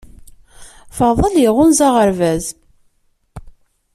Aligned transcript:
Faḍel 0.97 1.35
yeɣɣunza 1.39 1.87
aɣerbaz 1.89 2.45